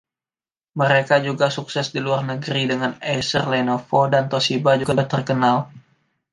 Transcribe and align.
Mereka 0.81 1.15
juga 1.27 1.47
sukses 1.57 1.87
di 1.93 1.99
luar 2.05 2.21
negeri, 2.31 2.61
dengan 2.71 2.91
Acer, 3.15 3.43
Lenovo 3.51 4.01
dan 4.13 4.23
Toshiba 4.31 4.71
juga 4.81 4.97
terkenal. 5.13 5.57